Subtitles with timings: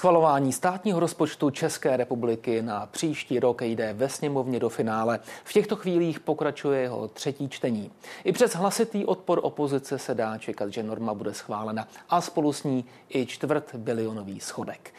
[0.00, 5.20] Schvalování státního rozpočtu České republiky na příští rok jde ve sněmovně do finále.
[5.44, 7.90] V těchto chvílích pokračuje jeho třetí čtení.
[8.24, 12.62] I přes hlasitý odpor opozice se dá čekat, že norma bude schválena a spolu s
[12.62, 14.94] ní i čtvrt bilionový schodek.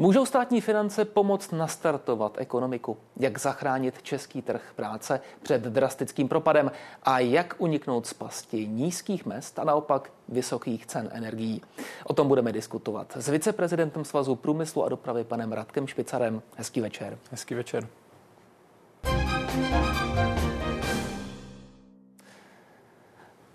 [0.00, 2.96] Můžou státní finance pomoct nastartovat ekonomiku?
[3.16, 6.70] Jak zachránit český trh práce před drastickým propadem?
[7.02, 11.62] A jak uniknout z pasti nízkých mest a naopak vysokých cen energií?
[12.04, 16.42] O tom budeme diskutovat s viceprezidentem Svazu průmyslu a dopravy panem Radkem Špicarem.
[16.56, 17.18] Hezký večer.
[17.30, 17.88] Hezký večer.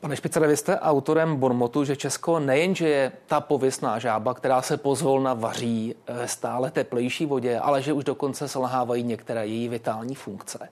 [0.06, 4.78] Pane Špicere, vy jste autorem Bonmotu, že Česko nejenže je ta pověstná žába, která se
[4.78, 10.70] pozvolna vaří ve stále teplejší vodě, ale že už dokonce selhávají některé její vitální funkce.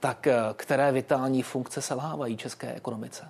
[0.00, 3.28] Tak eh, které vitální funkce selhávají české ekonomice?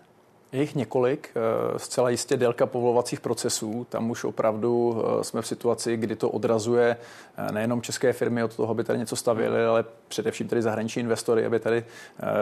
[0.53, 3.87] Je jich několik, eh, zcela jistě délka povolovacích procesů.
[3.89, 6.97] Tam už opravdu eh, jsme v situaci, kdy to odrazuje
[7.37, 11.47] eh, nejenom české firmy od toho, aby tady něco stavěly, ale především tady zahraniční investory,
[11.47, 11.85] aby tady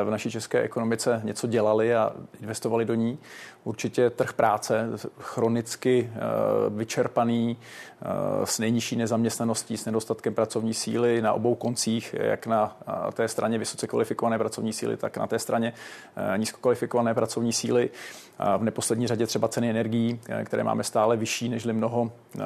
[0.04, 3.18] v naší české ekonomice něco dělali a investovali do ní.
[3.64, 6.10] Určitě trh práce, chronicky
[6.68, 7.56] vyčerpaný,
[8.44, 12.76] s nejnižší nezaměstnaností, s nedostatkem pracovní síly na obou koncích, jak na
[13.12, 15.72] té straně vysoce kvalifikované pracovní síly, tak na té straně
[16.36, 17.90] nízkokvalifikované pracovní síly
[18.58, 22.44] v neposlední řadě třeba ceny energií, eh, které máme stále vyšší než mnoho eh,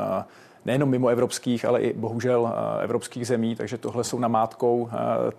[0.65, 3.57] nejenom mimo evropských, ale i bohužel eh, evropských zemí.
[3.57, 4.91] Takže tohle jsou namátkou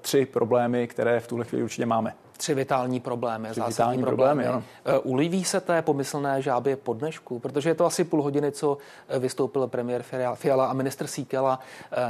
[0.02, 3.50] tři problémy, které v tuhle chvíli určitě máme tři vitální problémy.
[3.50, 5.02] Tři vitální problémy, problémy ano.
[5.04, 8.78] Uliví se té pomyslné žábě po dnešku, protože je to asi půl hodiny, co
[9.20, 11.60] vystoupil premiér Fiala a minister Síkela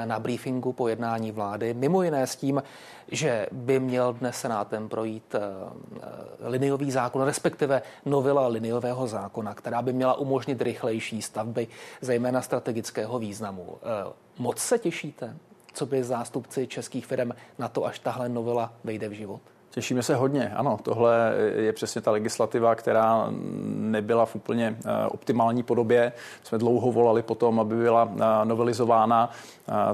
[0.05, 1.73] na briefingu po jednání vlády.
[1.73, 2.63] Mimo jiné s tím,
[3.07, 5.35] že by měl dnes senátem projít
[6.39, 11.67] liniový zákon, respektive novela liniového zákona, která by měla umožnit rychlejší stavby,
[12.01, 13.77] zejména strategického významu.
[14.39, 15.37] Moc se těšíte,
[15.73, 19.41] co by zástupci českých firm na to, až tahle novela vejde v život?
[19.71, 20.49] Těšíme se hodně.
[20.55, 23.27] Ano, tohle je přesně ta legislativa, která
[23.75, 26.11] nebyla v úplně eh, optimální podobě.
[26.43, 29.29] Jsme dlouho volali potom, aby byla eh, novelizována.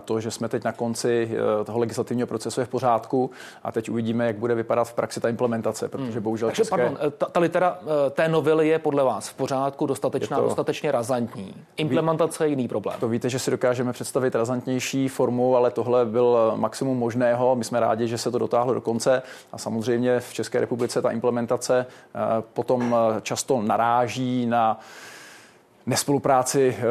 [0.05, 3.31] To, že jsme teď na konci eh, toho legislativního procesu je v pořádku
[3.63, 6.21] a teď uvidíme, jak bude vypadat v praxi ta implementace, protože hmm.
[6.21, 6.77] bohužel Takže, české...
[6.77, 7.79] pardon, ta, ta litera
[8.11, 10.43] té novely je podle vás v pořádku, dostatečná, to...
[10.43, 11.53] dostatečně razantní.
[11.77, 12.99] Implementace je jiný problém.
[12.99, 17.55] To víte, že si dokážeme představit razantnější formu, ale tohle byl maximum možného.
[17.55, 19.21] My jsme rádi, že se to dotáhlo do konce
[19.51, 22.19] a samozřejmě v České republice ta implementace eh,
[22.53, 24.79] potom eh, často naráží na
[25.85, 26.83] nespolupráci eh,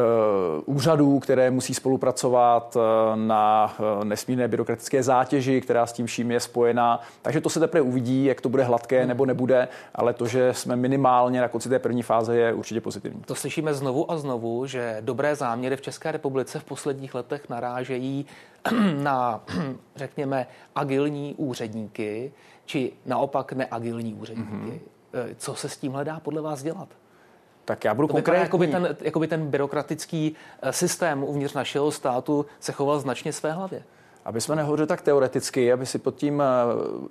[0.66, 2.76] úřadů, které musí spolupracovat
[3.14, 7.00] na nesmírné byrokratické zátěži, která s tím vším je spojená.
[7.22, 10.76] Takže to se teprve uvidí, jak to bude hladké nebo nebude, ale to, že jsme
[10.76, 13.20] minimálně na konci té první fáze, je určitě pozitivní.
[13.26, 18.26] To slyšíme znovu a znovu, že dobré záměry v České republice v posledních letech narážejí
[19.02, 19.40] na,
[19.96, 22.32] řekněme, agilní úředníky,
[22.66, 24.50] či naopak neagilní úředníky.
[24.52, 25.34] Mm-hmm.
[25.36, 26.88] Co se s tím hledá podle vás dělat?
[27.64, 28.42] Tak já budu konkrétní.
[28.42, 33.82] Jakoby ten, jakoby ten byrokratický eh, systém uvnitř našeho státu se choval značně své hlavě.
[34.26, 36.46] Aby jsme nehovořili tak teoreticky, aby si pod tím eh,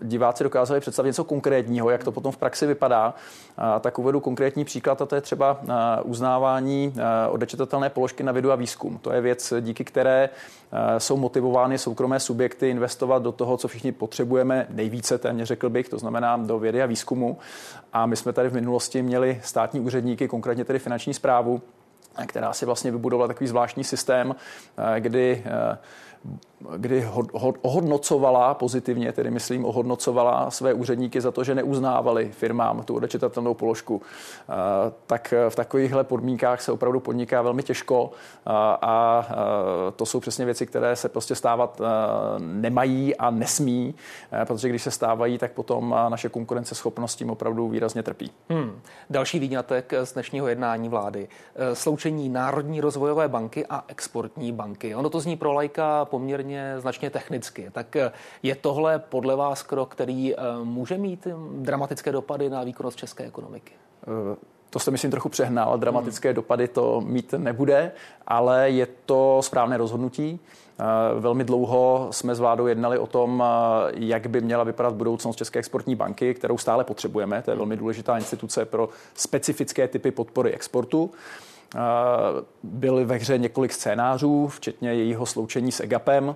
[0.01, 3.13] diváci dokázali představit něco konkrétního, jak to potom v praxi vypadá,
[3.79, 8.51] tak uvedu konkrétní příklad, a to je třeba eh, uznávání eh, odečetatelné položky na vědu
[8.51, 8.97] a výzkum.
[8.97, 10.29] To je věc, díky které
[10.97, 15.97] jsou motivovány soukromé subjekty investovat do toho, co všichni potřebujeme nejvíce, téměř řekl bych, to
[15.97, 17.37] znamená do vědy a výzkumu.
[17.93, 21.61] A my jsme tady v minulosti měli státní úředníky, konkrétně tedy finanční zprávu,
[22.25, 24.35] která si vlastně vybudovala takový zvláštní systém,
[24.99, 25.43] kdy
[26.77, 27.07] kdy
[27.61, 34.01] ohodnocovala pozitivně, tedy myslím, ohodnocovala své úředníky za to, že neuznávali firmám tu odečitatelnou položku.
[35.07, 38.11] Tak v takovýchhle podmínkách se opravdu podniká velmi těžko
[38.81, 39.27] a
[39.95, 41.81] to jsou přesně věci, které se prostě stávat
[42.37, 43.95] nemají a nesmí,
[44.47, 48.31] protože když se stávají, tak potom naše konkurenceschopnost tím opravdu výrazně trpí.
[48.49, 48.81] Hmm.
[49.09, 51.27] Další výňatek z dnešního jednání vlády.
[51.73, 54.95] Sloučení Národní rozvojové banky a exportní banky.
[54.95, 57.69] Ono to zní pro lajka poměrně značně technicky.
[57.71, 58.11] Tak eh,
[58.43, 63.23] je tohle podle vás krok, který eh, může mít hm, dramatické dopady na výkonnost české
[63.23, 63.73] ekonomiky?
[64.07, 64.35] Uh
[64.75, 66.35] to se myslím trochu přehnal, dramatické hmm.
[66.35, 67.91] dopady to mít nebude,
[68.27, 70.39] ale je to správné rozhodnutí.
[71.19, 73.43] Velmi dlouho jsme s vládou jednali o tom,
[73.93, 77.41] jak by měla vypadat budoucnost České exportní banky, kterou stále potřebujeme.
[77.41, 81.11] To je velmi důležitá instituce pro specifické typy podpory exportu.
[82.63, 86.35] Byly ve hře několik scénářů, včetně jejího sloučení s EGAPem.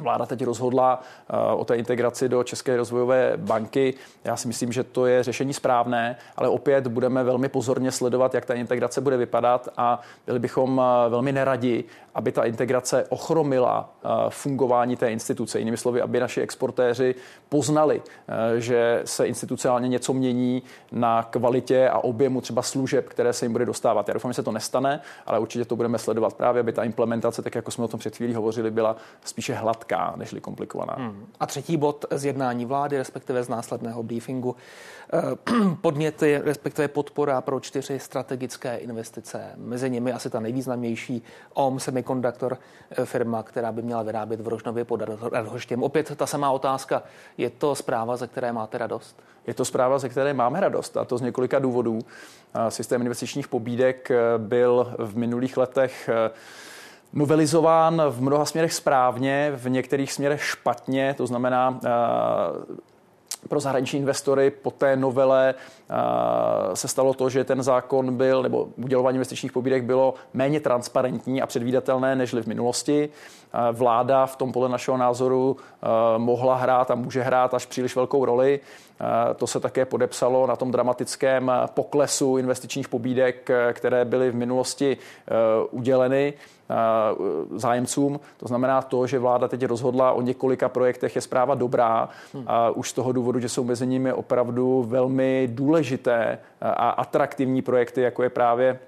[0.00, 3.94] Vláda teď rozhodla eh, o té integraci do České rozvojové banky.
[4.24, 8.44] Já si myslím, že to je řešení správné, ale opět budeme velmi pozorně sledovat, jak
[8.44, 11.84] ta integrace bude vypadat a byli bychom eh, velmi neradi,
[12.14, 15.58] aby ta integrace ochromila eh, fungování té instituce.
[15.58, 17.14] Jinými slovy, aby naši exportéři
[17.48, 18.02] poznali,
[18.58, 20.62] že se institucionálně něco mění
[20.92, 24.08] na kvalitě a objemu třeba služeb, které se jim bude dostávat.
[24.08, 27.42] Já doufám, že se to nestane, ale určitě to budeme sledovat právě, aby ta implementace,
[27.42, 30.94] tak jako jsme o tom před chvílí hovořili, byla spíše hladká lehká, nežli komplikovaná.
[30.98, 31.26] Hmm.
[31.40, 34.56] A třetí bod z jednání vlády, respektive z následného briefingu,
[35.12, 35.20] eh,
[35.80, 39.52] podněty, respektive podpora pro čtyři strategické investice.
[39.56, 41.22] Mezi nimi asi ta nejvýznamnější
[41.54, 42.58] OM Semiconductor
[42.90, 45.82] eh, firma, která by měla vyrábět v Rožnově pod Radhoštěm.
[45.82, 47.02] Opět ta samá otázka.
[47.38, 49.16] Je to zpráva, ze které máte radost?
[49.46, 51.98] Je to zpráva, ze které máme radost, a to z několika důvodů.
[52.68, 56.10] Systém investičních pobídek eh, byl v minulých letech
[57.12, 61.88] novelizován v mnoha směrech správně, v některých směrech špatně, to znamená eh,
[63.48, 68.68] pro zahraniční investory po té novele eh, se stalo to, že ten zákon byl, nebo
[68.76, 73.08] udělování investičních pobídek bylo méně transparentní a předvídatelné nežli v minulosti.
[73.08, 75.56] Eh, vláda v tom podle našeho názoru
[76.16, 78.60] mohla hrát a může hrát až příliš velkou roli.
[79.36, 84.96] To se také podepsalo na tom dramatickém poklesu investičních pobídek, které byly v minulosti
[85.70, 86.34] uděleny.
[86.70, 88.20] Eh, zájemcům.
[88.36, 92.08] To znamená to, že vláda teď rozhodla o několika projektech, je zpráva dobrá.
[92.34, 92.44] Hmm.
[92.46, 98.00] A už z toho důvodu, že jsou mezi nimi opravdu velmi důležité a atraktivní projekty,
[98.00, 98.78] jako je právě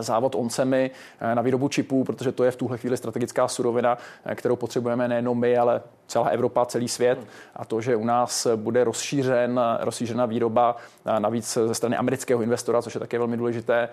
[0.00, 0.90] závod Oncemi
[1.20, 5.08] eh, na výrobu čipů, protože to je v tuhle chvíli strategická surovina, eh, kterou potřebujeme
[5.08, 7.18] nejenom my, ale celá Evropa, celý svět.
[7.56, 10.76] A to, že u nás bude rozšířen, rozšířena výroba
[11.18, 13.88] navíc ze strany amerického investora, což je také velmi důležité,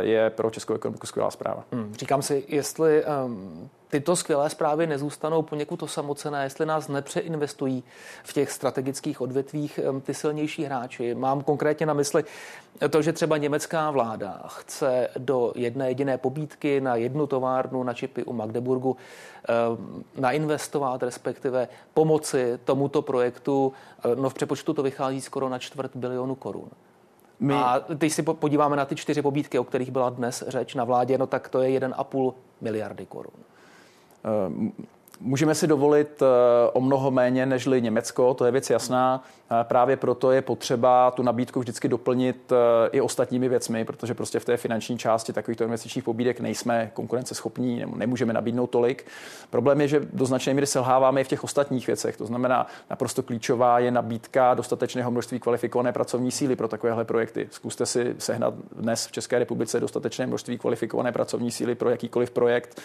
[0.00, 1.64] je pro českou ekonomiku skvělá zpráva.
[1.72, 1.94] Hmm.
[1.94, 7.84] Říkám si, jestli um, tyto skvělé zprávy nezůstanou poněkud osamocené, jestli nás nepřeinvestují
[8.24, 11.14] v těch strategických odvětvích ty silnější hráči.
[11.14, 12.24] Mám konkrétně na mysli
[12.90, 18.24] to, že třeba německá vláda chce do jedné jediné pobídky na jednu továrnu na čipy
[18.24, 18.96] u Magdeburgu
[20.16, 23.72] nainvestovat, respektive pomoci tomuto projektu.
[24.04, 26.68] Uh, no v přepočtu to vychází skoro na čtvrt bilionu korun.
[27.40, 27.54] My...
[27.54, 31.18] A teď si podíváme na ty čtyři pobídky, o kterých byla dnes řeč na vládě,
[31.18, 33.53] no tak to je 1,5 miliardy korun.
[34.24, 34.84] Uh,
[35.20, 36.26] Můžeme si dovolit eh,
[36.72, 39.24] o mnoho méně nežli Německo, to je věc jasná.
[39.50, 44.38] Eh, právě proto je potřeba tu nabídku vždycky doplnit eh, i ostatními věcmi, protože prostě
[44.38, 49.06] v té finanční části takovýchto investičních pobídek nejsme konkurenceschopní, nemůžeme nabídnout tolik.
[49.50, 52.16] Problém je, že do značné míry selháváme i v těch ostatních věcech.
[52.16, 57.48] To znamená, naprosto klíčová je nabídka dostatečného množství kvalifikované pracovní síly pro takovéhle projekty.
[57.50, 62.80] Zkuste si sehnat dnes v České republice dostatečné množství kvalifikované pracovní síly pro jakýkoliv projekt,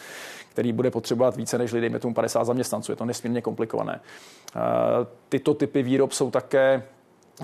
[0.60, 2.92] který bude potřebovat více než lidé, dejme tomu 50 zaměstnanců.
[2.92, 4.00] Je to nesmírně komplikované.
[4.56, 4.60] Eh,
[5.30, 6.84] tyto typy výrob jsou také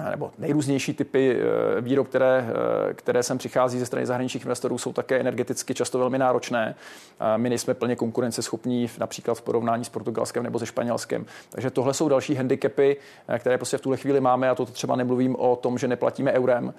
[0.09, 2.47] nebo nejrůznější typy eh, výrob, které,
[2.89, 6.75] eh, které sem přichází ze strany zahraničních investorů, jsou také energeticky často velmi náročné.
[7.37, 11.25] My nejsme plně konkurenceschopní například v porovnání s Portugalskem nebo se Španělskem.
[11.49, 12.97] Takže tohle jsou další handicapy,
[13.27, 16.31] eh, které prostě v tuhle chvíli máme a to třeba nemluvím o tom, že neplatíme
[16.31, 16.73] eurem,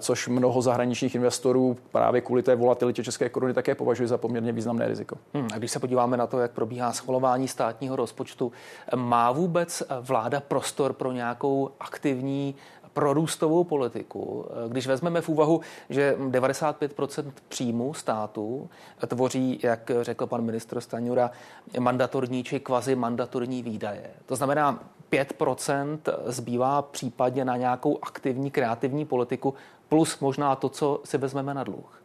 [0.00, 4.88] což mnoho zahraničních investorů právě kvůli té volatilitě české koruny také považuje za poměrně významné
[4.88, 5.16] riziko.
[5.34, 8.52] Hmm, a když se podíváme na to, jak probíhá schvalování státního rozpočtu,
[8.96, 12.54] má vůbec vláda prostor pro nějakou aktivní
[12.92, 18.70] prorůstovou politiku, když vezmeme v úvahu, že 95% příjmů státu
[19.06, 21.30] tvoří, jak řekl pan ministr Staňura,
[21.78, 24.10] mandatorní či kvazi mandatorní výdaje.
[24.26, 24.78] To znamená,
[25.12, 29.54] 5% zbývá případně na nějakou aktivní kreativní politiku,
[29.88, 32.02] plus možná to, co si vezmeme na dluh.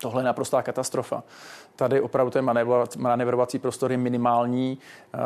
[0.00, 1.22] Tohle je naprostá katastrofa.
[1.78, 2.44] Tady opravdu ten
[2.96, 4.78] manevrovací prostor je minimální.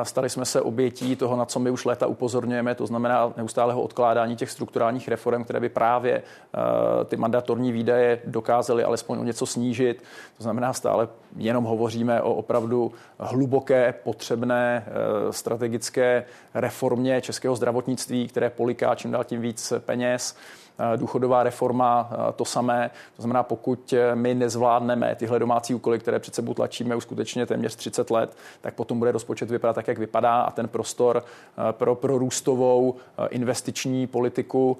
[0.02, 4.36] Stali jsme se obětí toho, na co my už léta upozorňujeme, to znamená neustálého odkládání
[4.36, 10.02] těch strukturálních reform, které by právě eh, ty mandatorní výdaje dokázaly alespoň o něco snížit.
[10.36, 18.50] To znamená, stále jenom hovoříme o opravdu hluboké, potřebné eh, strategické reformě českého zdravotnictví, které
[18.50, 20.36] poliká čím dál tím víc peněz.
[20.78, 22.90] Eh, důchodová reforma eh, to samé.
[23.16, 27.46] To znamená, pokud eh, my nezvládneme tyhle domácí úkoly, které před sebou tlačíme už skutečně
[27.46, 31.24] téměř 30 let, tak potom bude rozpočet vypadat tak, jak vypadá a ten prostor
[31.72, 32.94] pro prorůstovou
[33.30, 34.78] investiční politiku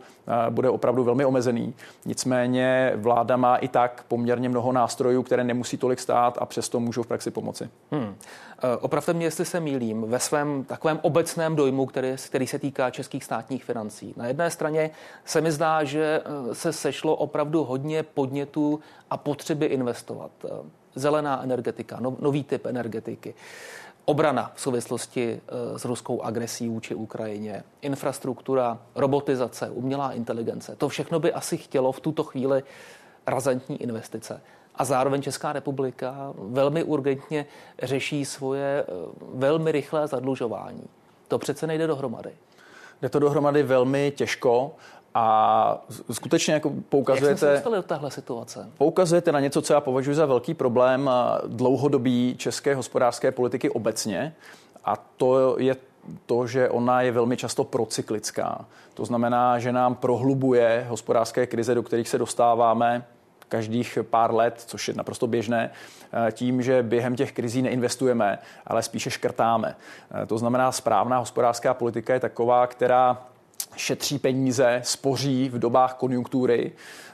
[0.50, 1.74] bude opravdu velmi omezený.
[2.04, 7.02] Nicméně vláda má i tak poměrně mnoho nástrojů, které nemusí tolik stát a přesto můžou
[7.02, 7.70] v praxi pomoci.
[7.90, 8.14] Hmm.
[8.80, 13.24] Opravdu mě, jestli se mýlím, ve svém takovém obecném dojmu, který, který se týká českých
[13.24, 14.14] státních financí.
[14.16, 14.90] Na jedné straně
[15.24, 20.30] se mi zdá, že eh, se sešlo opravdu hodně podnětů a potřeby investovat.
[20.44, 20.48] Eh,
[20.94, 23.34] zelená energetika, no, nový typ energetiky
[24.04, 30.76] obrana v souvislosti eh, s ruskou agresí vůči Ukrajině, infrastruktura, robotizace, umělá inteligence.
[30.76, 32.62] To všechno by asi chtělo v tuto chvíli
[33.26, 34.40] razantní investice.
[34.74, 37.46] A zároveň Česká republika velmi urgentně
[37.82, 38.86] řeší svoje
[39.34, 40.88] velmi rychlé zadlužování.
[41.28, 42.30] To přece nejde dohromady.
[43.02, 44.74] Jde to dohromady velmi těžko
[45.14, 47.46] a skutečně jako poukazujete...
[47.46, 48.68] Jak jsme se do téhle situace?
[48.78, 51.10] Poukazujete na něco, co já považuji za velký problém
[51.46, 54.34] dlouhodobí české hospodářské politiky obecně
[54.84, 55.76] a to je
[56.26, 58.64] to, že ona je velmi často procyklická.
[58.94, 63.04] To znamená, že nám prohlubuje hospodářské krize, do kterých se dostáváme
[63.48, 65.70] každých pár let, což je naprosto běžné,
[66.32, 69.76] tím, že během těch krizí neinvestujeme, ale spíše škrtáme.
[70.26, 73.22] To znamená, správná hospodářská politika je taková, která
[73.76, 76.72] šetří peníze, spoří v dobách konjunktury,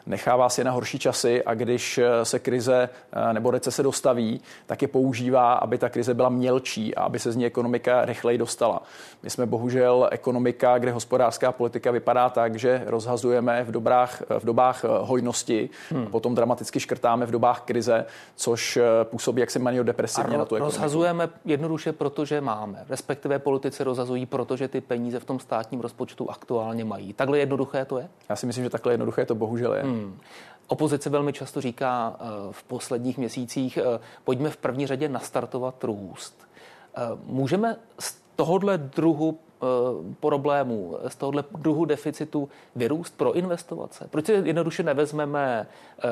[0.08, 4.82] nechává si na horší časy a když eh, se krize eh, nebo recese dostaví, tak
[4.82, 8.82] je používá, aby ta krize byla mělčí a aby se z ní ekonomika rychleji dostala.
[9.22, 14.84] My jsme bohužel ekonomika, kde hospodářská politika vypadá tak, že rozhazujeme v, dobrách, v dobách
[14.84, 16.06] eh, hojnosti, hmm.
[16.06, 18.04] a potom dramaticky škrtáme v dobách krize,
[18.36, 20.76] což působí jaksi maniodepresivně ro- na tu ekonomiku.
[20.76, 22.84] Rozhazujeme jednoduše, protože máme.
[22.88, 27.12] Respektive politici rozhazují, protože ty peníze v tom státním rozpočtu aktuálně mají.
[27.12, 28.08] Takhle jednoduché to je?
[28.28, 29.82] Já si myslím, že takhle jednoduché to bohužel je.
[29.82, 29.97] Hmm.
[29.98, 30.18] Hmm.
[30.68, 36.48] Opozice velmi často říká eh, v posledních měsících, eh, pojďme v první řadě nastartovat růst.
[36.96, 39.38] Eh, můžeme z tohohle druhu
[40.20, 44.08] problémů, z tohohle druhu deficitu vyrůst pro investice?
[44.10, 45.66] Proč si jednoduše nevezmeme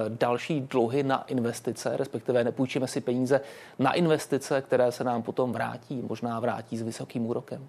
[0.08, 3.40] další dluhy na investice, respektive nepůjčíme si peníze
[3.78, 7.68] na investice, které se nám potom vrátí, možná vrátí s vysokým úrokem?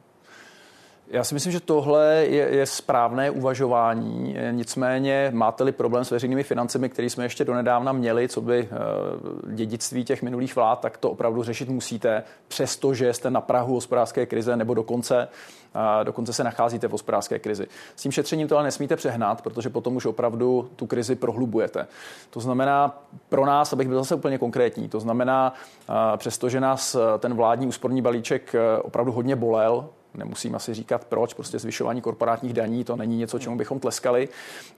[1.10, 4.36] Já si myslím, že tohle je, je správné uvažování.
[4.52, 10.04] Nicméně máte-li problém s veřejnými financemi, který jsme ještě donedávna měli, co by uh, dědictví
[10.04, 14.74] těch minulých vlád, tak to opravdu řešit musíte, přestože jste na Prahu hospodářské krize nebo
[14.74, 15.28] dokonce,
[15.76, 17.68] uh, dokonce se nacházíte v hospodářské krizi.
[17.96, 21.88] S tím šetřením to ale nesmíte přehnat, protože potom už opravdu tu krizi prohlubujete.
[22.30, 25.54] To znamená pro nás, abych byl zase úplně konkrétní, to znamená,
[25.90, 31.60] uh, přestože nás ten vládní úsporný balíček opravdu hodně bolel, nemusím asi říkat proč, prostě
[31.60, 34.30] zvyšování korporátních daní, to není něco, čemu bychom tleskali,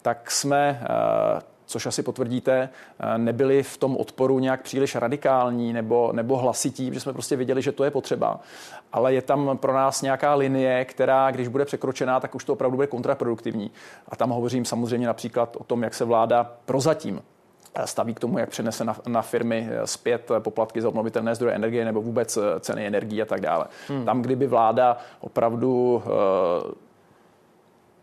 [0.01, 2.69] tak jsme eh, což asi potvrdíte,
[3.00, 7.62] eh, nebyli v tom odporu nějak příliš radikální nebo, nebo hlasití, že jsme prostě viděli,
[7.62, 8.39] že to je potřeba.
[8.93, 12.75] Ale je tam pro nás nějaká linie, která, když bude překročená, tak už to opravdu
[12.75, 13.71] bude kontraproduktivní.
[14.07, 17.21] A tam hovořím samozřejmě například o tom, jak se vláda prozatím
[17.85, 21.55] staví k tomu, jak přenese na, na firmy eh, zpět eh, poplatky za obnovitelné zdroje
[21.55, 23.65] energie nebo vůbec eh, ceny energií a tak dále.
[23.88, 24.05] Hmm.
[24.05, 26.03] Tam, kdyby vláda opravdu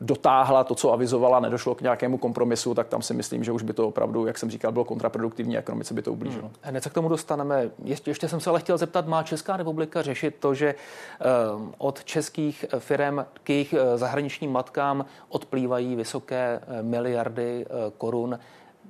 [0.01, 3.73] dotáhla to, co avizovala, nedošlo k nějakému kompromisu, tak tam si myslím, že už by
[3.73, 6.43] to opravdu, jak jsem říkal, bylo kontraproduktivní, ekonomice by to ublížilo.
[6.43, 6.55] Hmm.
[6.61, 7.71] Hned se k tomu dostaneme.
[7.85, 10.75] Ještě, ještě jsem se ale chtěl zeptat, má Česká republika řešit to, že
[11.55, 17.67] uh, od českých firm k jejich zahraničním matkám odplývají vysoké miliardy
[17.99, 18.39] korun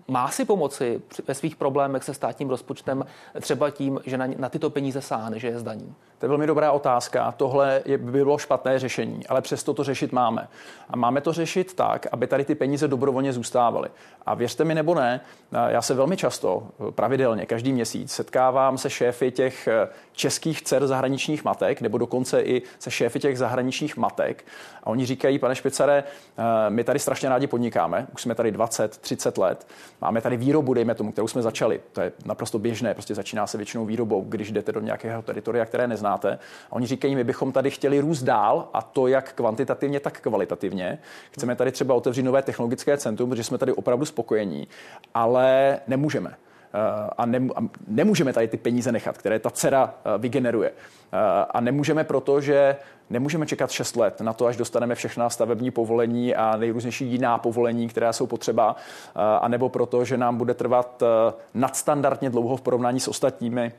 [0.09, 3.05] má si pomoci ve svých problémech se státním rozpočtem
[3.41, 5.95] třeba tím, že na, na tyto peníze sáhne, že je zdaní?
[6.19, 7.35] To je velmi dobrá otázka.
[7.37, 10.49] Tohle je, by bylo špatné řešení, ale přesto to řešit máme.
[10.91, 13.89] A máme to řešit tak, aby tady ty peníze dobrovolně zůstávaly.
[14.27, 15.21] A věřte mi nebo ne,
[15.69, 21.45] já se velmi často, pravidelně, každý měsíc setkávám se šéfy těch eh, českých dcer zahraničních
[21.45, 24.45] matek, nebo dokonce i se šéfy těch zahraničních matek.
[24.83, 26.05] A oni říkají, pane Špicare,
[26.39, 29.67] eh, my tady strašně rádi podnikáme, už jsme tady 20, 30 let,
[30.01, 31.81] máme tady výrobu, dejme tomu, kterou jsme začali.
[31.93, 35.87] To je naprosto běžné, prostě začíná se většinou výrobou, když jdete do nějakého teritoria, které
[35.89, 36.39] neznáte znáte.
[36.71, 40.99] A oni říkají, my bychom tady chtěli růst dál a to jak kvantitativně, tak kvalitativně.
[41.31, 44.69] Chceme tady třeba otevřít nové technologické centrum, protože jsme tady opravdu spokojení,
[45.15, 46.79] ale nemůžeme eh,
[47.19, 47.27] a
[47.89, 50.71] nemůžeme tady ty peníze nechat, které ta dcera eh, vygeneruje.
[50.71, 51.19] Eh,
[51.51, 52.77] a nemůžeme proto, že
[53.11, 57.89] nemůžeme čekat 6 let na to, až dostaneme všechna stavební povolení a nejrůznější jiná povolení,
[57.89, 58.77] která jsou potřeba,
[59.15, 61.03] a nebo proto, že nám bude trvat
[61.55, 63.73] nadstandardně dlouho v porovnání s ostatními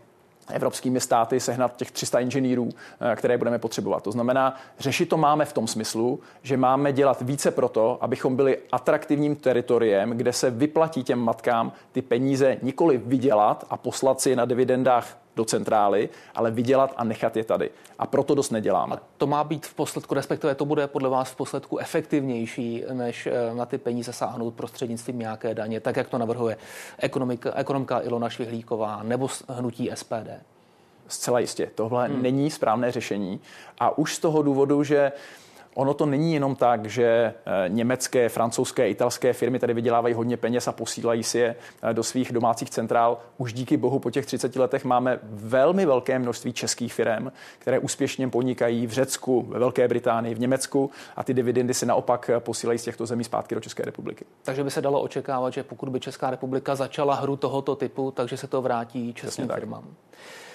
[0.50, 2.70] evropskými státy sehnat těch 300 inženýrů,
[3.12, 4.04] eh, které budeme potřebovat.
[4.04, 8.58] To znamená, řešit to máme v tom smyslu, že máme dělat více proto, abychom byli
[8.72, 14.46] atraktivním teritoriem, kde se vyplatí těm matkám ty peníze nikoli vydělat a poslat si na
[14.46, 17.70] dividendách do centrály, ale vydělat a nechat je tady.
[18.00, 18.96] A proto dost neděláme.
[18.96, 23.28] A to má být v posledku, respektive to bude podle vás v posledku efektivnější, než
[23.28, 26.58] eh, na ty peníze sáhnout prostřednictvím nějaké daně, tak jak to navrhuje
[26.98, 30.30] ekonomika, ekonomka Ilona Švihlíková nebo hnutí SPD.
[31.08, 31.72] Zcela jistě.
[31.76, 32.22] Tohle hmm.
[32.22, 33.40] není správné řešení.
[33.80, 35.12] A už z toho důvodu, že
[35.78, 37.34] ono to není jenom tak, že
[37.68, 41.56] německé, francouzské, italské firmy tady vydělávají hodně peněz a posílají si je
[41.94, 43.18] do svých domácích centrál.
[43.38, 48.28] Už díky bohu po těch 30 letech máme velmi velké množství českých firm, které úspěšně
[48.28, 52.84] podnikají v Řecku, ve Velké Británii, v Německu a ty dividendy se naopak posílají z
[52.84, 54.26] těchto zemí zpátky do České republiky.
[54.44, 58.38] Takže by se dalo očekávat, že pokud by Česká republika začala hru tohoto typu, takže
[58.38, 59.84] se to vrátí českým firmám.
[59.88, 60.47] Eh,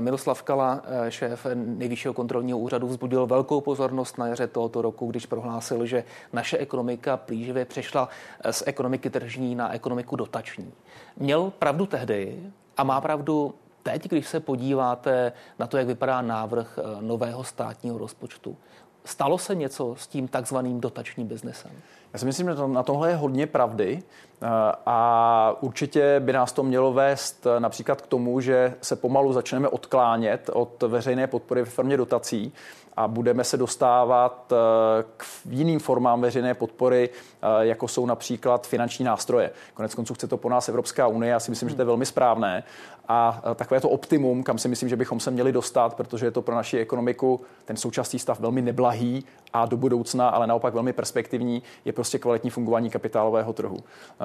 [0.00, 5.26] Miroslav Kala, eh, šéf nejvyššího kontrolního úřadu, vzbudil velkou pozornost na jaře tohoto roku, když
[5.26, 8.08] prohlásil, že naše ekonomika plíživě přešla
[8.44, 10.72] eh, z ekonomiky tržní na ekonomiku dotační.
[11.16, 12.38] Měl pravdu tehdy
[12.76, 18.56] a má pravdu teď, když se podíváte na to, jak vypadá návrh nového státního rozpočtu.
[19.04, 21.70] Stalo se něco s tím takzvaným dotačním biznesem?
[22.14, 24.46] Já si myslím, že na tohle je hodně pravdy eh,
[24.86, 29.68] a určitě by nás to mělo vést eh, například k tomu, že se pomalu začneme
[29.68, 32.52] odklánět od veřejné podpory ve formě dotací
[32.96, 34.56] a budeme se dostávat eh,
[35.16, 37.10] k jiným formám veřejné podpory,
[37.60, 39.50] jako jsou například finanční nástroje.
[39.74, 42.06] Konec konců chce to po nás Evropská unie, já si myslím, že to je velmi
[42.06, 42.64] správné
[43.08, 46.42] a takové to optimum, kam si myslím, že bychom se měli dostat, protože je to
[46.42, 51.62] pro naši ekonomiku ten současný stav velmi neblahý a do budoucna, ale naopak velmi perspektivní,
[51.84, 53.76] je prostě kvalitní fungování kapitálového trhu.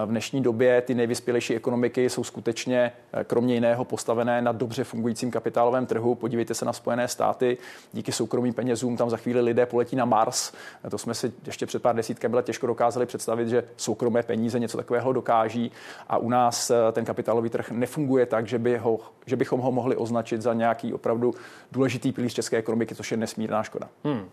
[0.05, 2.91] V dnešní době ty nejvyspělejší ekonomiky jsou skutečně
[3.23, 6.15] kromě jiného postavené na dobře fungujícím kapitálovém trhu.
[6.15, 7.57] Podívejte se na Spojené státy,
[7.93, 10.51] díky soukromým penězům tam za chvíli lidé poletí na Mars.
[10.89, 14.77] To jsme si ještě před pár desítkami let těžko dokázali představit, že soukromé peníze něco
[14.77, 15.71] takového dokáží
[16.07, 19.71] a u nás ten kapitálový trh nefunguje tak, že by by ho, že bychom ho
[19.71, 21.33] mohli označit za nějaký opravdu
[21.71, 23.89] důležitý pilíř české ekonomiky, což je nesmírná škoda.
[24.03, 24.29] Hmm.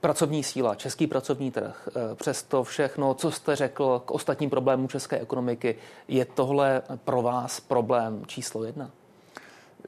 [0.00, 4.88] Pracovní síla, český pracovní trh, eh, přes to všechno, co jste řekl k ostatním problémům
[4.88, 5.76] české ekonomiky,
[6.08, 8.90] je tohle pro vás problém číslo jedna?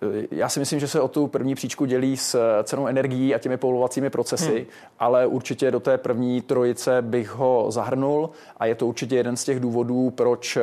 [0.03, 3.35] Eh, já si myslím, že se o tu první příčku dělí s eh, cenou energií
[3.35, 4.67] a těmi povolovacími procesy, hmm.
[4.99, 9.45] ale určitě do té první trojice bych ho zahrnul a je to určitě jeden z
[9.45, 10.59] těch důvodů, proč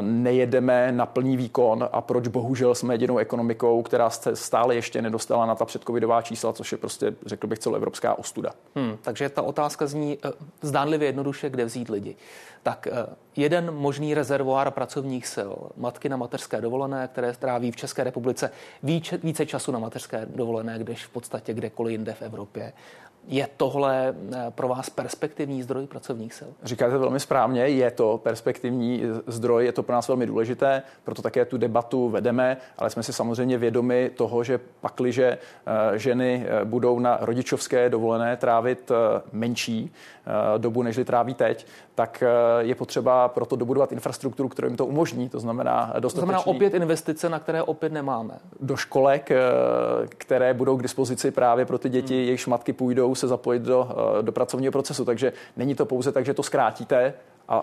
[0.00, 5.54] nejedeme na plný výkon a proč bohužel jsme jedinou ekonomikou, která stále ještě nedostala na
[5.54, 8.50] ta předcovidová čísla, což je prostě, řekl bych, celoevropská ostuda.
[8.74, 10.30] Hmm, takže ta otázka zní uh,
[10.62, 12.16] zdánlivě jednoduše, kde vzít lidi.
[12.62, 18.04] Tak uh, jeden možný rezervoár pracovních sil, matky na mateřské dovolené, které tráví v České
[18.04, 18.50] republice
[18.82, 22.72] více, více času na mateřské dovolené, když v podstatě kdekoliv jinde v Evropě.
[23.28, 26.50] Je tohle eh, pro vás perspektivní zdroj pracovních sil?
[26.62, 31.44] Říkáte velmi správně, je to perspektivní zdroj, je to pro nás velmi důležité, proto také
[31.44, 36.98] tu debatu vedeme, ale jsme si samozřejmě vědomi toho, že pakliže eh, ženy eh, budou
[36.98, 38.92] na rodičovské dovolené trávit
[39.32, 39.92] menší
[40.58, 42.22] dobu, než tráví teď, tak
[42.58, 45.28] je potřeba proto dobudovat infrastrukturu, kterou jim to umožní.
[45.28, 46.10] To znamená dostatečný...
[46.10, 48.34] To znamená opět investice, na které opět nemáme.
[48.60, 49.30] Do školek,
[50.08, 52.24] které budou k dispozici právě pro ty děti, hmm.
[52.24, 55.04] jejichž matky půjdou se zapojit do, eh, do pracovního procesu.
[55.04, 57.14] Takže není to pouze tak, že to zkrátíte
[57.48, 57.62] a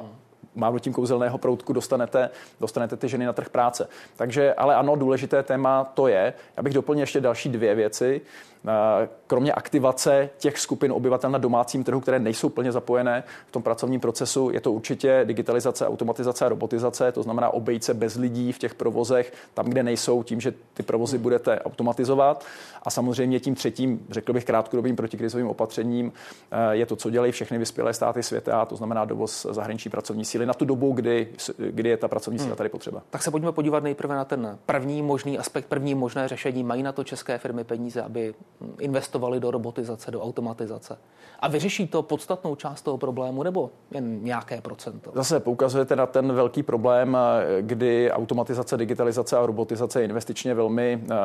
[0.56, 3.88] mávnu tím kouzelného proutku dostanete, dostanete ty ženy na trh práce.
[4.16, 6.34] Takže, ale ano, důležité téma to je.
[6.58, 8.22] Já bych doplnil ještě další dvě věci.
[8.67, 13.63] Eh, kromě aktivace těch skupin obyvatel na domácím trhu, které nejsou plně zapojené v tom
[13.63, 18.52] pracovním procesu, je to určitě digitalizace, automatizace a robotizace, to znamená obejít se bez lidí
[18.52, 22.45] v těch provozech, tam, kde nejsou, tím, že ty provozy budete automatizovat.
[22.84, 26.12] A samozřejmě tím třetím, řekl bych, krátkodobým protikrizovým opatřením
[26.52, 30.45] eh, je to, co dělají všechny vyspělé státy světa, to znamená dovoz zahraniční pracovní síly
[30.45, 32.58] na tu dobu, kdy, kdy je ta pracovní síla hmm.
[32.58, 33.02] tady potřeba.
[33.10, 36.63] Tak se pojďme podívat nejprve na ten první možný aspekt, první možné řešení.
[36.63, 38.34] Mají na to české firmy peníze, aby
[38.80, 40.98] investovali do robotizace, do automatizace.
[41.40, 45.12] A vyřeší to podstatnou část toho problému nebo jen nějaké procento?
[45.16, 47.18] Zase poukazujete na ten velký problém,
[47.62, 51.16] kdy automatizace, digitalizace a robotizace je investičně velmi eh,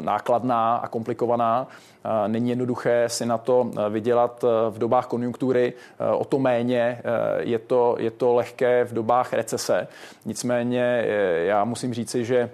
[0.00, 1.68] nákladná a komplikovaná.
[2.04, 5.72] Eh, není jednoduché si na to eh, vydělat v dobách konjunktury,
[6.18, 7.02] o to méně
[7.38, 9.88] je to, je to lehké v dobách recese.
[10.24, 11.04] Nicméně
[11.46, 12.50] já musím říci, že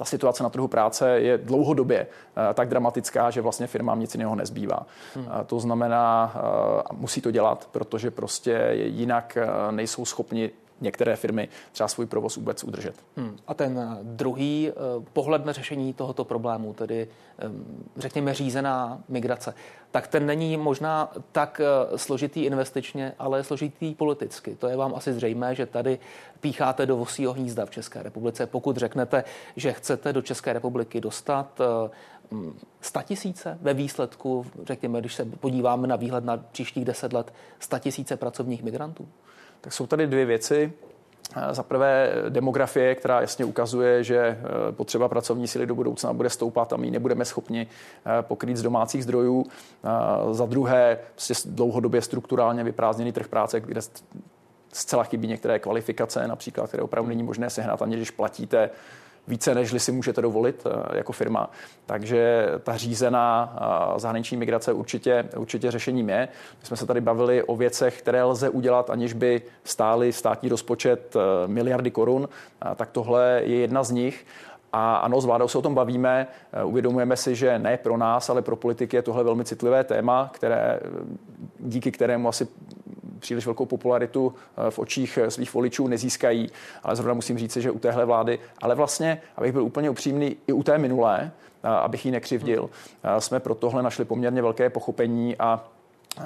[0.00, 4.34] ta situace na trhu práce je dlouhodobě eh, tak dramatická, že vlastně firmám nic jiného
[4.34, 4.86] nezbývá.
[5.14, 5.26] Hmm.
[5.28, 6.40] Eh, to znamená, eh,
[6.92, 9.38] musí to dělat, protože prostě jinak
[9.70, 12.94] nejsou schopni některé firmy třeba svůj provoz vůbec udržet.
[13.16, 13.36] Hmm.
[13.46, 14.72] A ten druhý
[15.12, 17.08] pohled na řešení tohoto problému, tedy
[17.96, 19.54] řekněme řízená migrace,
[19.90, 21.60] tak ten není možná tak
[21.96, 24.54] složitý investičně, ale složitý politicky.
[24.54, 25.98] To je vám asi zřejmé, že tady
[26.40, 28.46] pícháte do vosího hnízda v České republice.
[28.46, 29.24] Pokud řeknete,
[29.56, 31.60] že chcete do České republiky dostat
[33.04, 37.32] tisíce ve výsledku, řekněme, když se podíváme na výhled na příštích deset let,
[37.80, 39.08] tisíce pracovních migrantů?
[39.60, 40.72] Tak jsou tady dvě věci.
[41.50, 44.38] za prvé demografie, která jasně ukazuje, že
[44.70, 47.66] potřeba pracovní síly do budoucna bude stoupat a my nebudeme schopni
[48.20, 49.46] pokrýt z domácích zdrojů.
[50.30, 53.80] Za druhé, prostě dlouhodobě strukturálně vyprázdněný trh práce, kde
[54.72, 58.70] zcela chybí některé kvalifikace, například, které opravdu není možné sehnat, ani když platíte
[59.30, 61.50] více, než si můžete dovolit eh, jako firma.
[61.86, 66.28] Takže ta řízená eh, zahraniční migrace určitě, určitě řešením je.
[66.60, 71.16] My jsme se tady bavili o věcech, které lze udělat, aniž by stály státní rozpočet
[71.16, 72.28] eh, miliardy korun,
[72.76, 74.26] tak tohle je jedna z nich.
[74.72, 76.26] A ano, s vládou se o tom bavíme.
[76.64, 80.80] Uvědomujeme si, že ne pro nás, ale pro politiky je tohle velmi citlivé téma, které,
[81.58, 82.48] díky kterému asi
[83.20, 86.50] příliš velkou popularitu eh, v očích eh, svých voličů nezískají.
[86.82, 90.52] Ale zrovna musím říct, že u téhle vlády, ale vlastně, abych byl úplně upřímný, i
[90.52, 92.70] u té minulé, eh, abych ji nekřivdil,
[93.18, 95.64] jsme pro tohle našli poměrně velké pochopení a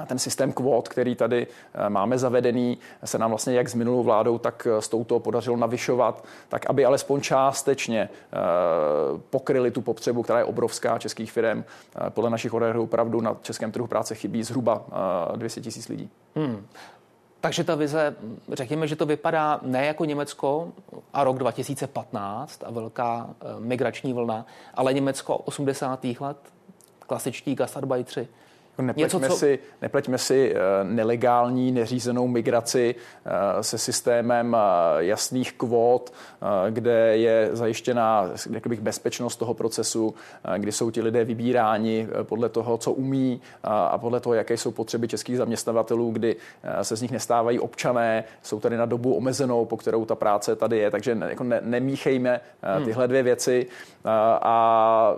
[0.07, 1.47] ten systém kvót, který tady
[1.88, 6.70] máme zavedený, se nám vlastně jak s minulou vládou, tak s touto podařilo navyšovat, tak
[6.70, 8.09] aby alespoň částečně
[9.31, 11.64] pokryli tu potřebu, která je obrovská českých firm.
[12.09, 14.85] Podle našich odhadů opravdu na českém trhu práce chybí zhruba
[15.37, 16.11] 200 tisíc lidí.
[16.37, 16.66] Hmm.
[17.44, 18.16] Takže ta vize,
[18.53, 20.73] řekněme, že to vypadá ne jako Německo
[21.12, 26.05] a rok 2015 a velká eh, migrační vlna, ale Německo 80.
[26.20, 26.37] let,
[26.99, 28.29] klasičtí gastarbeitři,
[28.79, 29.39] Nepleťme, Něco, co...
[29.39, 32.95] si, nepleťme si eh, nelegální, neřízenou migraci
[33.27, 36.13] eh, se systémem eh, jasných kvót,
[36.71, 38.31] kde je zajištěná
[38.69, 40.15] bych, bezpečnost toho procesu,
[40.59, 45.09] kdy jsou ti lidé vybíráni podle toho, co umí a podle toho, jaké jsou potřeby
[45.09, 46.37] českých zaměstnavatelů, kdy
[46.83, 50.79] se z nich nestávají občané, jsou tady na dobu omezenou, po kterou ta práce tady
[50.79, 50.91] je.
[50.91, 52.85] Takže jako ne, nemíchejme hmm.
[52.85, 53.67] tyhle dvě věci.
[54.43, 55.17] A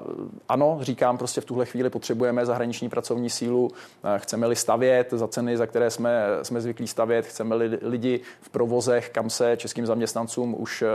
[0.49, 3.71] ano, říkám, prostě v tuhle chvíli potřebujeme zahraniční pracovní sílu sílu,
[4.17, 9.31] chceme-li stavět za ceny, za které jsme, jsme zvyklí stavět, chceme-li lidi v provozech, kam
[9.31, 10.87] se českým zaměstnancům už eh,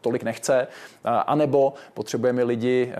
[0.00, 0.66] tolik nechce,
[1.04, 2.96] anebo potřebujeme lidi eh,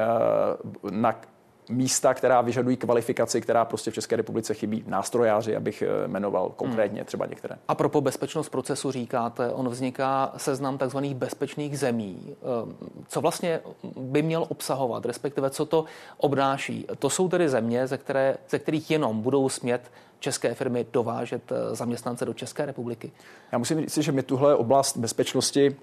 [0.90, 1.20] na
[1.68, 4.84] místa, která vyžadují kvalifikaci, která prostě v České republice chybí.
[4.86, 7.06] Nástrojáři, abych eh, jmenoval konkrétně hmm.
[7.06, 7.56] třeba některé.
[7.68, 12.20] A pro bezpečnost procesu říkáte, on vzniká seznam takzvaných bezpečných zemí.
[12.30, 12.74] Eh,
[13.08, 13.60] co vlastně
[13.96, 15.84] by měl obsahovat, respektive co to
[16.16, 16.86] obnáší?
[16.98, 21.74] To jsou tedy země, ze, které, ze kterých jenom budou smět české firmy dovážet eh,
[21.74, 23.12] zaměstnance do České republiky.
[23.52, 25.76] Já musím říct, že my tuhle oblast bezpečnosti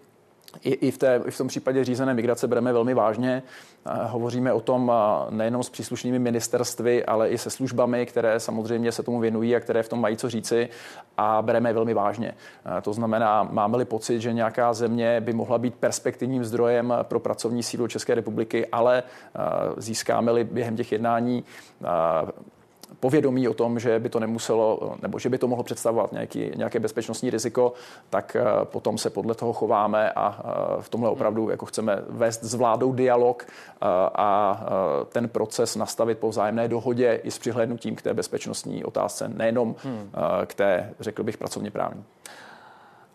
[0.64, 3.44] i, i, v té, i v tom případě řízené migrace bereme velmi vážně.
[3.86, 4.92] Hovoříme o tom
[5.30, 9.84] nejenom s příslušnými ministerstvy, ale i se službami, které samozřejmě se tomu věnují a které
[9.84, 10.70] v tom mají co říci
[11.18, 12.34] a bereme je velmi vážně.
[12.82, 17.88] To znamená, máme-li pocit, že nějaká země by mohla být perspektivním zdrojem pro pracovní sílu
[17.88, 19.04] České republiky, ale
[19.78, 21.44] získáme-li během těch jednání
[23.00, 26.80] povědomí o tom, že by to nemuselo, nebo že by to mohlo představovat nějaký, nějaké
[26.80, 27.74] bezpečnostní riziko,
[28.10, 32.44] tak eh, potom se podle toho chováme a eh, v tomhle opravdu jako chceme vést
[32.44, 34.62] s vládou dialog eh, a
[35.10, 40.12] ten proces nastavit po vzájemné dohodě i s přihlédnutím k té bezpečnostní otázce, nejenom hmm.
[40.46, 42.04] k té, řekl bych, pracovně právní.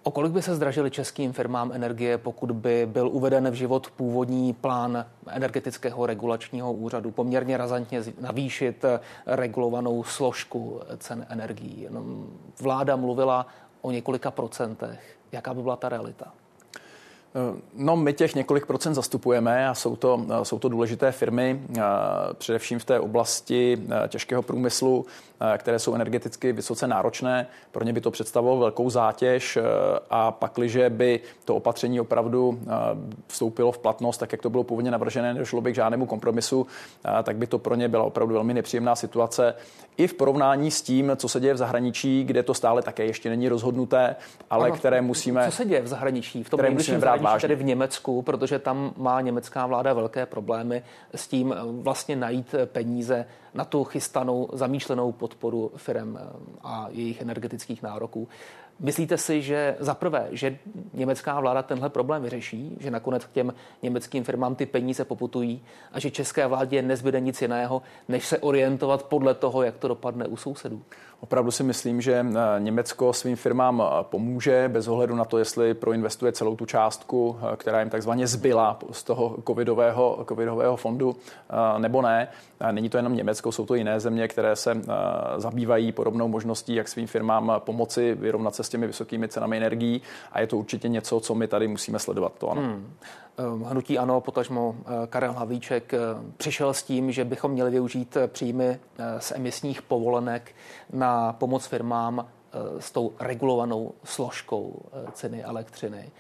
[0.07, 4.53] O kolik by se zdražily českým firmám energie, pokud by byl uveden v život původní
[4.53, 8.85] plán energetického regulačního úřadu, poměrně razantně navýšit
[9.27, 11.89] regulovanou složku cen energií?
[12.61, 13.47] Vláda mluvila
[13.81, 15.17] o několika procentech.
[15.33, 16.33] Jaká by byla ta realita?
[17.75, 21.61] No, my těch několik procent zastupujeme a jsou to, jsou to důležité firmy,
[22.39, 25.07] především v té oblasti těžkého průmyslu,
[25.59, 27.47] které jsou energeticky vysoce náročné.
[27.73, 29.59] Pro ně by to představovalo velkou zátěž
[30.11, 32.61] a pakliže by to opatření opravdu
[33.27, 36.67] vstoupilo v platnost, tak jak to bylo původně navržené, nedošlo by k žádnému kompromisu,
[37.23, 39.55] tak by to pro ně byla opravdu velmi nepříjemná situace.
[39.97, 43.29] I v porovnání s tím, co se děje v zahraničí, kde to stále také ještě
[43.29, 44.17] není rozhodnuté,
[44.51, 45.45] ale ano, které musíme.
[45.45, 46.45] Co se děje v zahraničí?
[46.45, 47.49] V tom nejbližším brát vážně.
[47.49, 50.83] tedy v Německu, protože tam má německá vláda velké problémy
[51.15, 56.23] s tím eh, vlastně najít peníze na tu chystanou, zamýšlenou podporu firm eh,
[56.63, 58.29] a jejich energetických nároků.
[58.81, 60.59] Myslíte si, že za prvé, že
[60.95, 66.01] německá vláda tenhle problém vyřeší, že nakonec k těm německým firmám ty peníze poputují a
[66.01, 70.37] že české vládě nezbyde nic jiného, než se orientovat podle toho, jak to dopadne u
[70.37, 70.83] sousedů?
[71.21, 75.75] Opravdu si myslím, že eh, Německo svým firmám eh, pomůže bez ohledu na to, jestli
[75.75, 81.17] proinvestuje celou tu částku, eh, která jim takzvaně zbyla z toho covidového, covidového fondu,
[81.79, 82.29] nebo ne.
[82.71, 84.81] Není to jenom Německo, jsou to jiné země, které se
[85.37, 90.03] zabývají podobnou možností, jak svým firmám pomoci vyrovnat se s těmi vysokými cenami energií
[90.33, 92.33] a je to určitě něco, co my tady musíme sledovat.
[92.39, 92.63] To ano.
[92.63, 92.97] Hmm.
[93.39, 95.99] Ehm, hnutí ano, potažmo eh, Karel Havíček eh,
[96.37, 98.81] přišel s tím, že bychom měli využít eh, příjmy
[99.19, 100.55] z emisních povolenek
[100.93, 102.29] na pomoc firmám
[102.79, 106.11] s tou regulovanou složkou ceny elektřiny.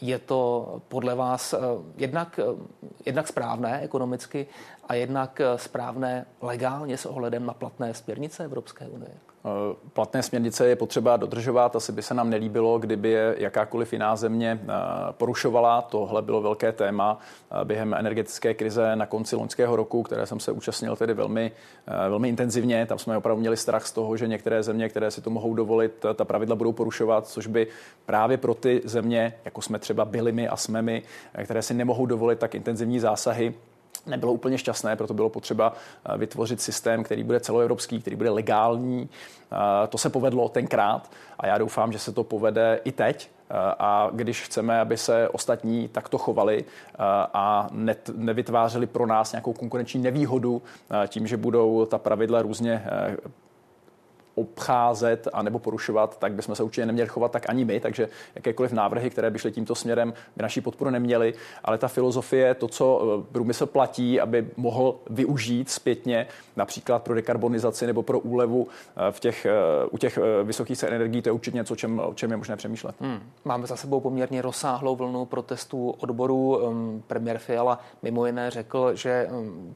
[0.00, 1.54] Je to podle vás
[1.96, 2.40] jednak,
[3.06, 4.46] jednak správné ekonomicky
[4.88, 9.10] a jednak správné legálně s ohledem na platné směrnice Evropské unie?
[9.48, 11.76] Eh, platné směrnice je potřeba dodržovat.
[11.76, 14.72] Asi by se nám nelíbilo, kdyby je jakákoliv jiná země eh,
[15.12, 15.82] porušovala.
[15.82, 17.18] Tohle bylo velké téma
[17.50, 21.52] eh, během energetické krize na konci loňského roku, které jsem se účastnil tedy velmi,
[22.08, 22.86] velmi intenzivně.
[22.86, 26.06] Tam jsme opravdu měli strach z toho, že některé země, které si to mohou dovolit,
[26.14, 27.66] ta pravidla budou porušovat, což by
[28.06, 31.02] právě pro ty země, jako jsme třeba byli my a jsme my,
[31.44, 33.54] které si nemohou dovolit tak intenzivní zásahy,
[34.08, 35.72] nebylo úplně šťastné, proto bylo potřeba
[36.04, 39.08] eh, vytvořit systém, který bude celoevropský, který bude legální.
[39.52, 43.30] Eh, to se povedlo tenkrát a já doufám, že se to povede i teď.
[43.30, 46.64] Eh, a když chceme, aby se ostatní takto chovali
[47.34, 47.68] a
[48.14, 50.62] nevytvářeli pro nás nějakou konkurenční nevýhodu
[51.08, 52.84] tím, že budou ta pravidla různě
[54.40, 58.72] obcházet a nebo porušovat, tak bychom se určitě neměli chovat tak ani my, takže jakékoliv
[58.72, 63.02] návrhy, které by šly tímto směrem, by naší podporu neměly, ale ta filozofie, to, co
[63.02, 69.20] eh, průmysl platí, aby mohl využít zpětně například pro dekarbonizaci nebo pro úlevu eh, v
[69.20, 69.52] těch, eh,
[69.90, 72.94] u těch vysokých cen energií, to je určitě něco, čem, o čem je možné přemýšlet.
[73.00, 73.20] Hmm.
[73.44, 76.60] Máme za sebou poměrně rozsáhlou vlnu protestů odborů.
[77.06, 79.28] Premiér Fiala mimo jiné řekl, že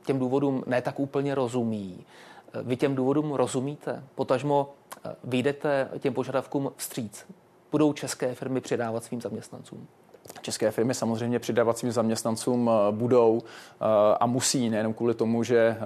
[0.05, 2.05] těm důvodům ne tak úplně rozumí.
[2.55, 4.05] Vy těm důvodům rozumíte?
[4.15, 7.25] Potažmo eh, vyjdete těm požadavkům vstříc?
[7.73, 9.87] Budou české firmy přidávat svým zaměstnancům?
[10.43, 13.85] České firmy samozřejmě přidávat svým zaměstnancům eh, budou eh,
[14.21, 15.77] a musí, nejenom kvůli tomu, že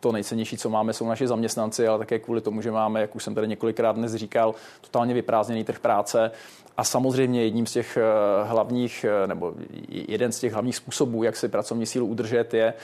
[0.00, 3.24] to nejcennější, co máme, jsou naši zaměstnanci, ale také kvůli tomu, že máme, jak už
[3.24, 6.30] jsem tady několikrát dnes říkal, totálně vyprázdněný trh práce.
[6.76, 7.98] A samozřejmě jedním z těch
[8.44, 9.54] hlavních, nebo
[9.88, 12.74] jeden z těch hlavních způsobů, jak si pracovní sílu udržet, je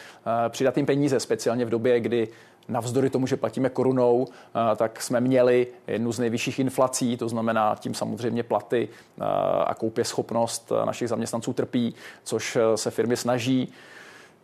[0.49, 2.29] přidat jim peníze, speciálně v době, kdy
[2.69, 4.27] navzdory tomu, že platíme korunou,
[4.77, 8.89] tak jsme měli jednu z nejvyšších inflací, to znamená tím samozřejmě platy
[9.67, 13.73] a koupě schopnost našich zaměstnanců trpí, což se firmy snaží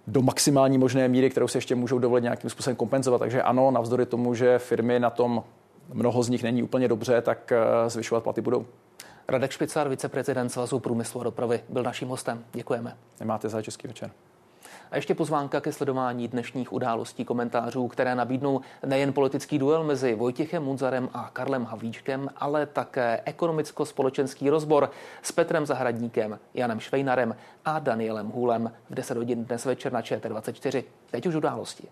[0.07, 3.19] do maximální možné míry, kterou si ještě můžou dovolit nějakým způsobem kompenzovat.
[3.19, 5.45] Takže ano, navzdory tomu, že firmy na tom
[5.93, 7.53] mnoho z nich není úplně dobře, tak
[7.87, 8.67] zvyšovat platy budou.
[9.29, 12.45] Radek Špicar, viceprezident Svazu průmyslu a dopravy, byl naším hostem.
[12.53, 12.97] Děkujeme.
[13.21, 14.11] Nemáte za český večer.
[14.95, 20.63] A ještě pozvánka ke sledování dnešních událostí komentářů, které nabídnou nejen politický duel mezi Vojtěchem
[20.63, 24.91] Munzarem a Karlem Havlíčkem, ale také ekonomicko-společenský rozbor
[25.23, 30.85] s Petrem Zahradníkem, Janem Švejnarem a Danielem Hůlem v 10 hodin dnes večer na ČT24.
[31.11, 31.89] Teď už události.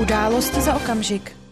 [0.00, 1.43] Události za okamžik.